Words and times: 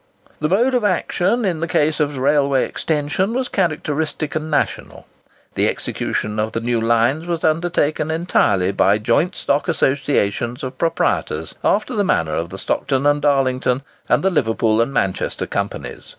The 0.39 0.49
mode 0.49 0.73
of 0.73 0.83
action 0.83 1.45
in 1.45 1.59
the 1.59 1.67
case 1.67 1.99
of 1.99 2.17
railway 2.17 2.65
extension, 2.65 3.35
was 3.35 3.47
characteristic 3.47 4.33
and 4.33 4.49
national. 4.49 5.05
The 5.53 5.67
execution 5.69 6.39
of 6.39 6.53
the 6.53 6.59
new 6.59 6.81
lines 6.81 7.27
was 7.27 7.43
undertaken 7.43 8.09
entirely 8.09 8.71
by 8.71 8.97
joint 8.97 9.35
stock 9.35 9.67
associations 9.67 10.63
of 10.63 10.79
proprietors, 10.79 11.53
after 11.63 11.93
the 11.93 12.03
manner 12.03 12.33
of 12.33 12.49
the 12.49 12.57
Stockton 12.57 13.05
and 13.05 13.21
Darlington, 13.21 13.83
and 14.09 14.23
Liverpool 14.25 14.81
and 14.81 14.91
Manchester 14.91 15.45
companies. 15.45 16.09